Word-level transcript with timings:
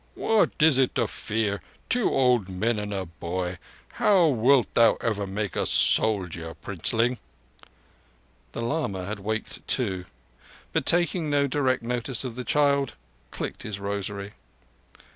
"What 0.15 0.49
is 0.59 0.79
it 0.79 0.95
to 0.95 1.05
fear? 1.05 1.61
Two 1.87 2.09
old 2.09 2.49
men 2.49 2.79
and 2.79 2.91
a 2.91 3.05
boy? 3.05 3.59
How 4.01 4.25
wilt 4.29 4.73
thou 4.73 4.95
ever 4.95 5.27
make 5.27 5.55
a 5.55 5.67
soldier, 5.67 6.55
Princeling?" 6.55 7.19
The 8.53 8.63
lama 8.63 9.05
had 9.05 9.19
waked 9.19 9.67
too, 9.67 10.05
but, 10.73 10.87
taking 10.87 11.29
no 11.29 11.45
direct 11.45 11.83
notice 11.83 12.23
of 12.23 12.33
the 12.33 12.43
child, 12.43 12.95
clicked 13.29 13.61
his 13.61 13.79
rosary. 13.79 14.31